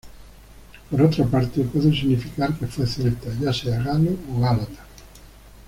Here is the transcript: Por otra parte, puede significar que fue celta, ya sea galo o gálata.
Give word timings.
Por 0.89 0.99
otra 1.03 1.25
parte, 1.27 1.61
puede 1.61 1.91
significar 1.91 2.57
que 2.57 2.65
fue 2.65 2.87
celta, 2.87 3.27
ya 3.39 3.53
sea 3.53 3.83
galo 3.83 4.15
o 4.35 4.39
gálata. 4.39 4.83